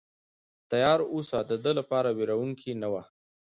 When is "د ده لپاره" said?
1.49-2.09